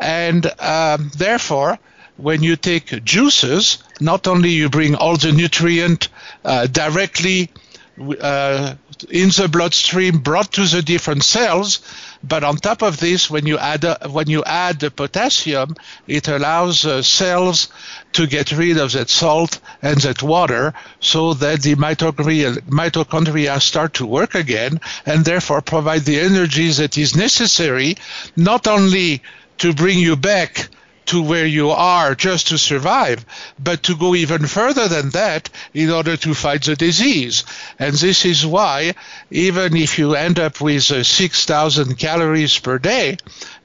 [0.00, 1.78] and um, therefore,
[2.16, 6.08] when you take juices, not only you bring all the nutrient
[6.44, 7.50] uh, directly
[7.98, 8.74] uh,
[9.10, 11.80] in the bloodstream brought to the different cells.
[12.22, 15.76] But on top of this, when you add uh, when you add the potassium,
[16.06, 17.68] it allows uh, cells
[18.12, 23.94] to get rid of that salt and that water, so that the mitochondria, mitochondria start
[23.94, 27.96] to work again, and therefore provide the energy that is necessary,
[28.36, 29.22] not only
[29.58, 30.68] to bring you back
[31.06, 33.24] to where you are just to survive,
[33.58, 37.44] but to go even further than that in order to fight the disease.
[37.78, 38.94] And this is why,
[39.30, 43.18] even if you end up with uh, 6,000 calories per day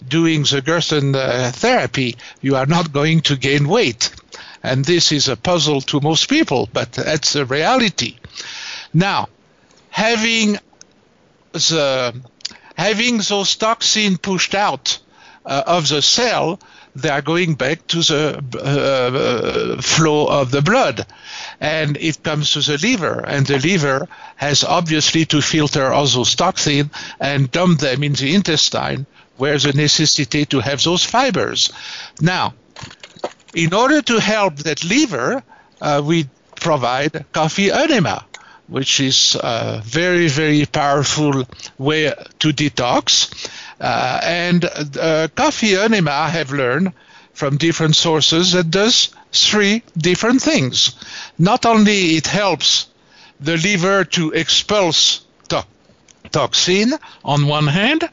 [0.08, 4.12] doing the Gerson uh, therapy, you are not going to gain weight.
[4.62, 8.18] And this is a puzzle to most people, but that's the reality.
[8.94, 9.30] Now,
[9.90, 10.58] having
[11.54, 12.14] the
[12.76, 15.00] having those toxins pushed out
[15.46, 16.60] uh, of the cell
[17.02, 21.06] they are going back to the uh, flow of the blood.
[21.60, 26.36] And it comes to the liver, and the liver has obviously to filter all those
[26.36, 29.06] toxins and dump them in the intestine,
[29.38, 31.72] where the necessity to have those fibers.
[32.22, 32.54] Now,
[33.54, 35.44] in order to help that liver,
[35.82, 38.26] uh, we provide coffee enema
[38.70, 41.48] which is a very, very powerful
[41.78, 43.50] way to detox.
[43.82, 44.66] Uh, and
[45.00, 46.94] uh, coffee enema, I have learned
[47.34, 50.96] from different sources, that does three different things.
[51.38, 52.88] Not only it helps
[53.40, 55.66] the liver to expulse to-
[56.32, 56.94] toxin
[57.24, 58.10] on one hand,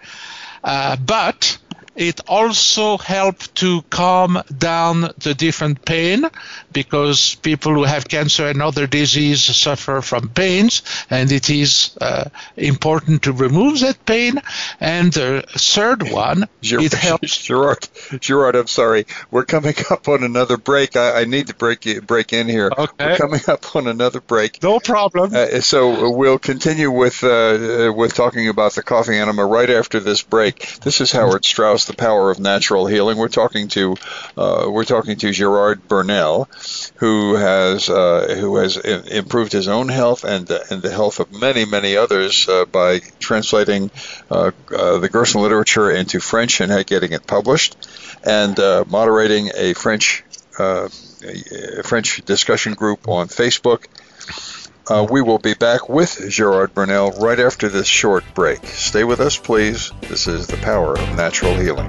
[0.62, 1.59] uh, but
[1.97, 6.26] it also helps to calm down the different pain
[6.72, 12.28] because people who have cancer and other disease suffer from pains, and it is uh,
[12.57, 14.40] important to remove that pain.
[14.78, 17.38] And the third one, Gerard, it helps.
[17.47, 17.88] Gerard,
[18.20, 19.07] Gerard, I'm sorry.
[19.30, 20.97] We're coming up on another break.
[20.97, 22.70] I, I need to break break in here.
[22.76, 23.07] Okay.
[23.07, 24.62] We're coming up on another break.
[24.62, 25.34] No problem.
[25.34, 30.22] Uh, so we'll continue with uh, with talking about the coffee enema right after this
[30.22, 30.80] break.
[30.80, 33.16] This is Howard Straus, the power of natural healing.
[33.16, 33.97] We're talking to
[34.37, 36.49] uh, we're talking to Gerard Burnell,
[36.97, 41.64] who has uh, who has improved his own health and and the health of many
[41.64, 43.91] many others uh, by translating
[44.30, 47.76] uh, uh, the Gerson literature into French and getting it published,
[48.24, 50.24] and uh, moderating a French
[50.59, 50.89] a
[51.82, 53.87] French discussion group on Facebook.
[54.89, 58.64] Uh, we will be back with Gerard Bernal right after this short break.
[58.66, 59.91] Stay with us, please.
[60.03, 61.89] This is the power of natural healing.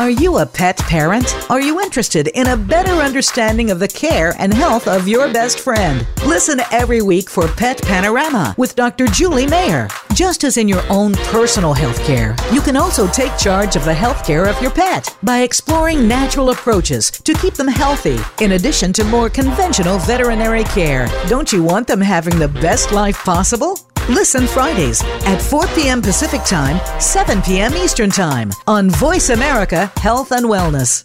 [0.00, 1.36] Are you a pet parent?
[1.50, 5.60] Are you interested in a better understanding of the care and health of your best
[5.60, 6.06] friend?
[6.24, 9.08] Listen every week for Pet Panorama with Dr.
[9.08, 9.88] Julie Mayer.
[10.14, 13.92] Just as in your own personal health care, you can also take charge of the
[13.92, 18.94] health care of your pet by exploring natural approaches to keep them healthy, in addition
[18.94, 21.08] to more conventional veterinary care.
[21.28, 23.78] Don't you want them having the best life possible?
[24.10, 26.02] Listen Fridays at 4 p.m.
[26.02, 27.74] Pacific Time, 7 p.m.
[27.74, 31.04] Eastern Time on Voice America Health and Wellness.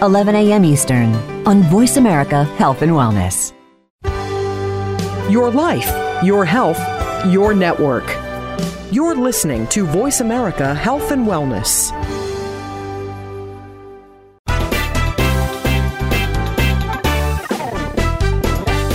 [0.00, 0.64] 11 a.m.
[0.64, 1.12] Eastern
[1.44, 3.52] on Voice America Health and Wellness.
[5.28, 6.78] Your life, your health,
[7.26, 8.06] your network.
[8.92, 11.90] You're listening to Voice America Health and Wellness.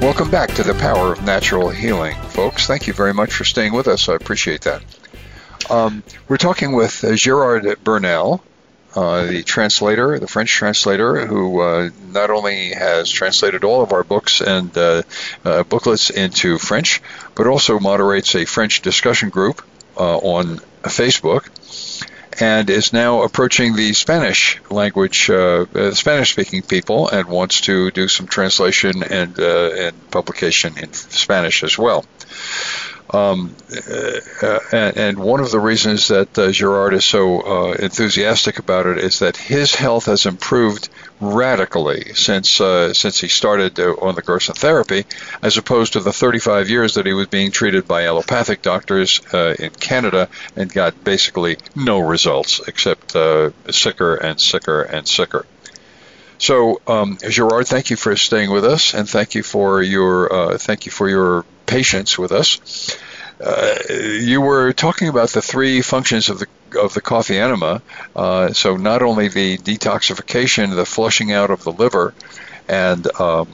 [0.00, 2.68] Welcome back to the Power of Natural Healing, folks.
[2.68, 4.08] Thank you very much for staying with us.
[4.08, 4.80] I appreciate that.
[5.68, 8.40] Um, we're talking with uh, Gerard Bernal,
[8.94, 14.04] uh, the translator, the French translator, who uh, not only has translated all of our
[14.04, 15.02] books and uh,
[15.44, 17.02] uh, booklets into French,
[17.34, 21.48] but also moderates a French discussion group uh, on Facebook
[22.40, 28.08] and is now approaching the Spanish language, uh, uh, Spanish-speaking people, and wants to do
[28.08, 32.04] some translation and uh, and publication in Spanish as well.
[33.10, 38.58] Um, uh, and, and, one of the reasons that uh, Gerard is so uh, enthusiastic
[38.58, 43.94] about it is that his health has improved radically since uh, since he started uh,
[44.02, 45.06] on the Gerson therapy,
[45.42, 49.54] as opposed to the 35 years that he was being treated by allopathic doctors uh,
[49.58, 53.12] in Canada and got basically no results except
[53.70, 55.46] sicker and sicker and sicker.
[56.36, 60.84] So, um, Gerard, thank you for staying with us, and thank you for your thank
[60.84, 62.98] you for your patience with us.
[63.40, 66.46] Uh, you were talking about the three functions of the
[66.78, 67.80] of the coffee enema.
[68.16, 72.14] Uh, so not only the detoxification, the flushing out of the liver,
[72.68, 73.48] and um,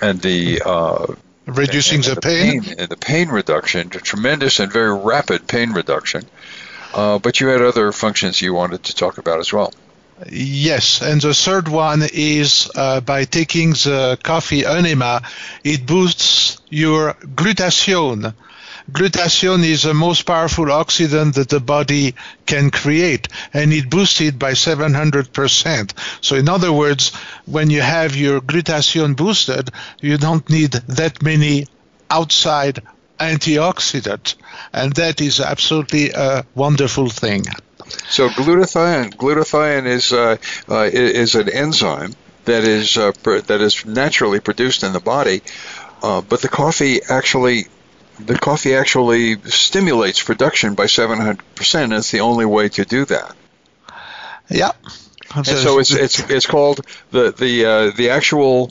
[0.00, 1.06] and the uh,
[1.46, 2.62] reducing and, and the, the, pain.
[2.62, 6.24] pain, and the pain reduction, the tremendous and very rapid pain reduction.
[6.94, 9.72] Uh, but you had other functions you wanted to talk about as well.
[10.30, 15.22] Yes, and the third one is uh, by taking the coffee enema,
[15.64, 18.32] it boosts your glutathione.
[18.92, 22.14] Glutathione is the most powerful oxidant that the body
[22.46, 25.92] can create, and it boosts it by 700%.
[26.20, 27.12] So, in other words,
[27.46, 31.66] when you have your glutathione boosted, you don't need that many
[32.10, 32.82] outside
[33.18, 34.36] antioxidants,
[34.72, 37.44] and that is absolutely a wonderful thing.
[38.08, 40.36] So glutathione, glutathione is uh,
[40.68, 42.14] uh, is an enzyme
[42.44, 45.42] that is uh, pr- that is naturally produced in the body,
[46.02, 47.66] uh, but the coffee actually
[48.20, 51.98] the coffee actually stimulates production by 700%.
[51.98, 53.34] It's the only way to do that.
[54.48, 54.70] Yeah.
[55.34, 56.80] And so it's it's it's called
[57.10, 58.70] the the uh, the actual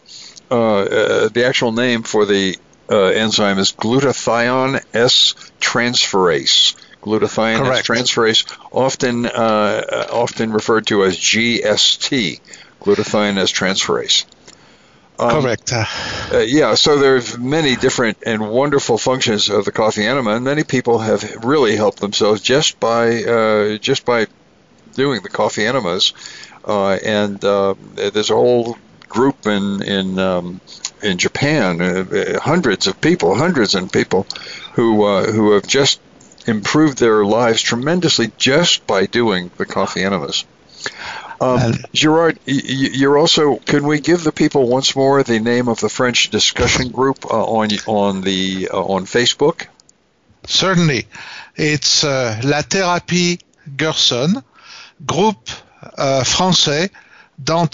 [0.50, 2.58] uh, the actual name for the
[2.90, 7.88] enzyme is glutathione S transferase glutathione Correct.
[7.88, 12.40] transferase, often uh, often referred to as GST,
[12.82, 14.26] glutathione S transferase.
[15.20, 15.72] Um, Correct.
[15.74, 20.64] Uh, yeah, so there's many different and wonderful functions of the coffee enema, and many
[20.64, 24.28] people have really helped themselves just by uh, just by
[24.94, 26.14] doing the coffee enemas.
[26.66, 28.78] Uh, and uh, there's a whole
[29.08, 30.62] group in in um,
[31.04, 34.26] in Japan, uh, hundreds of people, hundreds of people
[34.74, 36.00] who who have just
[36.46, 40.46] improved their lives tremendously just by doing the coffee enemas.
[41.42, 43.58] Um, Gerard, you're also.
[43.58, 47.44] Can we give the people once more the name of the French discussion group uh,
[47.44, 49.68] on on the uh, on Facebook?
[50.46, 51.08] Certainly,
[51.56, 53.40] it's uh, La Thérapie
[53.78, 54.44] Gerson,
[55.06, 55.50] groupe
[55.98, 56.90] uh, français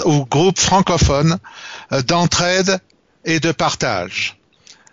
[0.06, 1.40] ou groupe francophone
[1.92, 2.80] euh, d'entraide
[3.26, 4.36] et de partage.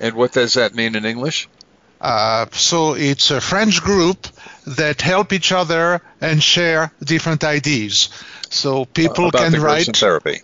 [0.00, 1.48] And what does that mean in English?
[2.01, 4.26] Uh, so it's a French group
[4.66, 8.11] that help each other and share different ideas.
[8.51, 10.40] So people uh, can write therapy.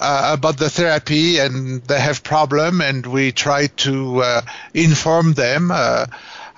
[0.00, 4.40] Uh, about the therapy and they have problem and we try to uh,
[4.72, 6.06] inform them uh,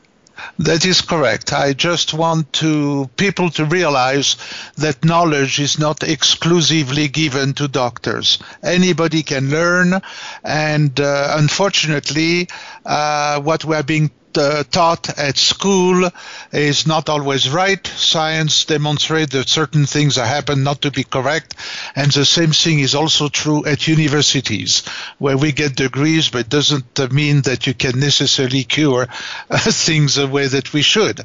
[0.59, 1.53] That is correct.
[1.53, 4.37] I just want to people to realize
[4.75, 8.39] that knowledge is not exclusively given to doctors.
[8.63, 10.01] Anybody can learn,
[10.43, 12.49] and uh, unfortunately,
[12.85, 16.09] uh, what we are being uh, taught at school
[16.51, 17.85] is not always right.
[17.85, 21.55] Science demonstrates that certain things happen not to be correct,
[21.95, 24.85] and the same thing is also true at universities,
[25.19, 29.07] where we get degrees, but it doesn't mean that you can necessarily cure
[29.49, 31.23] uh, things the way that we should.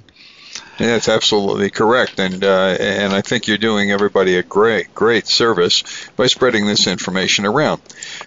[0.78, 5.26] Yeah, that's absolutely correct, and uh, and I think you're doing everybody a great great
[5.26, 5.84] service
[6.16, 7.82] by spreading this information around.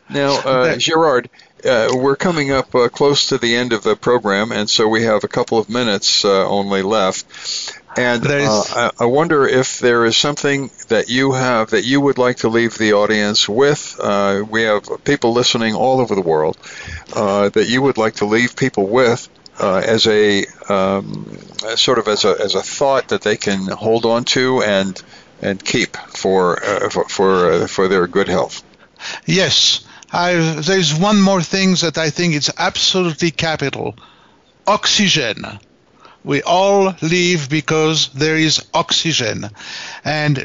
[0.09, 1.29] Now, uh, Gerard,
[1.65, 5.03] uh, we're coming up uh, close to the end of the program, and so we
[5.03, 7.25] have a couple of minutes uh, only left.
[7.97, 12.17] And uh, I, I, wonder if there is something that you have that you would
[12.17, 13.97] like to leave the audience with.
[14.01, 16.57] Uh, we have people listening all over the world
[17.15, 21.37] uh, that you would like to leave people with as a um,
[21.75, 25.01] sort of as a as a thought that they can hold on to and
[25.41, 26.57] and keep for
[26.89, 28.61] for for, for their good health.
[29.25, 29.84] Yes.
[30.11, 33.95] I, there's one more thing that I think is absolutely capital
[34.67, 35.45] oxygen.
[36.23, 39.47] We all live because there is oxygen.
[40.03, 40.39] And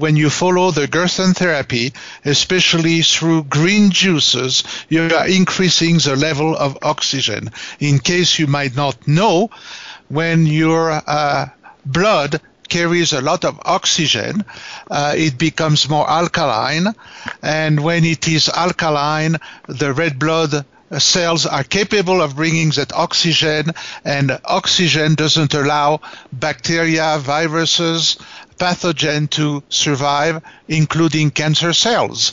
[0.00, 1.92] when you follow the Gerson therapy,
[2.24, 7.52] especially through green juices, you are increasing the level of oxygen.
[7.78, 9.50] In case you might not know,
[10.08, 11.50] when your uh,
[11.86, 12.40] blood
[12.72, 14.42] carries a lot of oxygen,
[14.90, 16.86] uh, it becomes more alkaline.
[17.42, 19.36] And when it is alkaline,
[19.68, 20.64] the red blood
[20.98, 23.72] cells are capable of bringing that oxygen,
[24.06, 26.00] and oxygen doesn't allow
[26.32, 28.16] bacteria, viruses,
[28.56, 32.32] pathogen to survive, including cancer cells.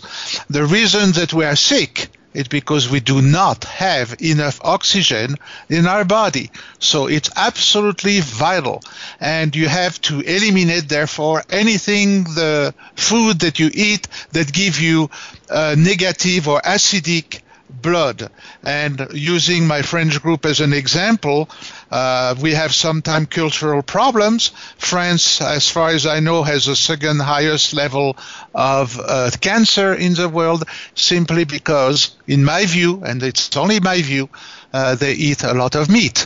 [0.49, 5.35] The reason that we are sick it's because we do not have enough oxygen
[5.69, 6.51] in our body.
[6.79, 8.83] So it's absolutely vital.
[9.19, 15.09] And you have to eliminate, therefore, anything, the food that you eat that give you
[15.49, 18.29] uh, negative or acidic blood.
[18.63, 21.49] And using my French group as an example,
[21.91, 24.51] uh, we have sometimes cultural problems.
[24.77, 28.17] France, as far as I know, has the second highest level
[28.53, 30.63] of uh, cancer in the world
[30.95, 34.29] simply because, in my view, and it's only my view,
[34.73, 36.25] uh, they eat a lot of meat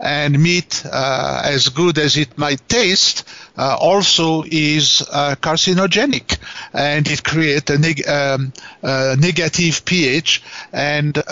[0.00, 3.28] and meat, uh, as good as it might taste,
[3.60, 6.38] uh, also is uh, carcinogenic,
[6.72, 8.52] and it creates a neg- um,
[8.82, 10.42] negative pH
[10.72, 11.22] and.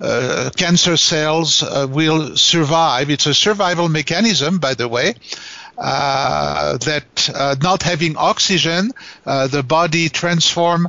[0.00, 3.10] Uh, cancer cells uh, will survive.
[3.10, 5.14] It's a survival mechanism, by the way.
[5.76, 8.92] Uh, that not having oxygen,
[9.24, 10.86] the body transform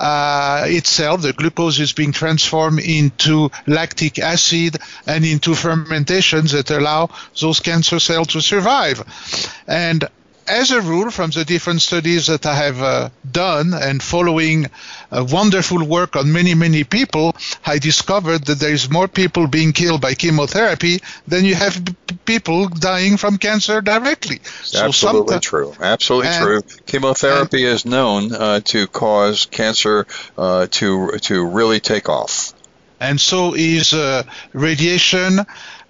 [0.00, 7.10] uh, itself, the glucose is being transformed into lactic acid and into fermentations that allow
[7.38, 9.02] those cancer cells to survive.
[9.66, 10.08] And
[10.50, 14.66] as a rule, from the different studies that I have uh, done and following
[15.10, 19.72] uh, wonderful work on many, many people, I discovered that there is more people being
[19.72, 21.82] killed by chemotherapy than you have
[22.24, 24.40] people dying from cancer directly.
[24.62, 25.72] So Absolutely true.
[25.80, 26.62] Absolutely and, true.
[26.86, 32.52] Chemotherapy and, is known uh, to cause cancer uh, to to really take off.
[33.00, 35.40] And so is uh, radiation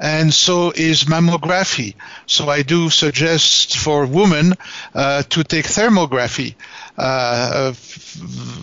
[0.00, 1.94] and so is mammography.
[2.26, 4.54] So I do suggest for women
[4.94, 6.54] uh, to take thermography.
[7.00, 7.72] Uh,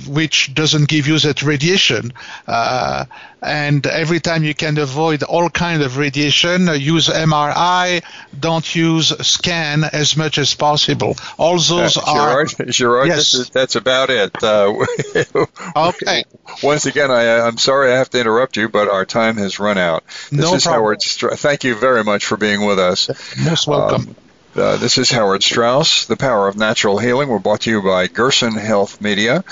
[0.08, 2.14] which doesn't give you that radiation.
[2.46, 3.06] Uh,
[3.42, 8.04] and every time you can avoid all kind of radiation, uh, use MRI.
[8.40, 11.16] Don't use scan as much as possible.
[11.38, 12.46] All those are.
[12.46, 13.50] Gerard, Gerard yes.
[13.50, 14.36] that's about it.
[15.76, 16.24] okay.
[16.62, 19.78] Once again, I, I'm sorry I have to interrupt you, but our time has run
[19.78, 20.04] out.
[20.32, 20.84] This no is problem.
[20.84, 21.02] Howard.
[21.36, 23.10] Thank you very much for being with us.
[23.44, 24.10] Most welcome.
[24.10, 24.16] Um,
[24.56, 27.30] uh, this is Howard Straus, The Power of Natural Healing.
[27.30, 29.44] We're brought to you by Gerson Health Media.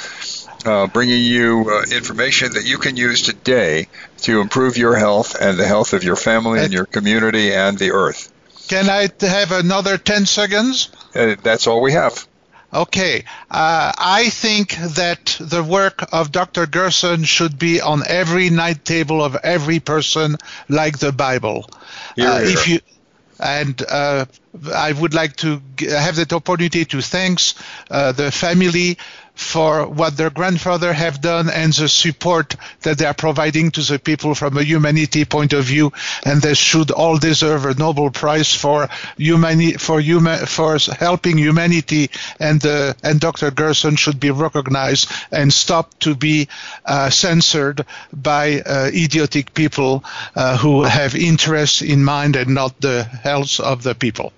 [0.66, 5.60] uh, bringing you uh, information that you can use today to improve your health and
[5.60, 8.32] the health of your family and your community and the earth.
[8.68, 10.90] Can I have another 10 seconds?
[11.14, 12.28] Uh, that's all we have.
[12.76, 16.68] Okay, uh, I think that the work of Dr.
[16.68, 20.36] Gerson should be on every night table of every person,
[20.68, 21.70] like the Bible.
[22.20, 22.80] Uh, if you
[23.40, 24.26] and uh,
[24.74, 27.56] I would like to have that opportunity to thanks
[27.92, 28.98] uh, the family
[29.36, 34.00] for what their grandfather have done and the support that they are providing to the
[34.00, 35.92] people from a humanity point of view
[36.24, 40.02] and they should all deserve a Nobel Prize for humani- for
[40.46, 42.10] for helping humanity
[42.40, 43.52] and uh, and Dr.
[43.52, 46.48] Gerson should be recognized and stop to be
[46.86, 50.04] uh, censored by uh, idiotic people
[50.36, 54.32] uh, who have interests in mind and not the health of the people.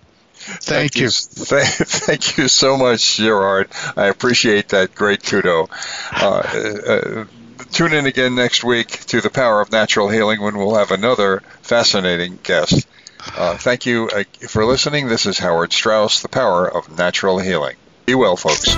[0.47, 1.09] Thank, you.
[1.09, 3.69] Thank you so much, Gerard.
[3.95, 5.69] I appreciate that great kudo.
[6.11, 7.25] Uh, uh,
[7.71, 11.41] tune in again next week to the Power of Natural Healing when we'll have another
[11.61, 12.87] fascinating guest.
[13.35, 15.07] Uh, thank you uh, for listening.
[15.07, 17.75] This is Howard Straus, the Power of Natural Healing.
[18.05, 18.77] Be well, folks.